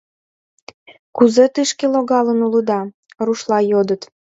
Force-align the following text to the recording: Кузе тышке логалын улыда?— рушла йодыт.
Кузе 1.15 1.45
тышке 1.53 1.85
логалын 1.93 2.39
улыда?— 2.47 2.79
рушла 3.25 3.59
йодыт. 3.71 4.01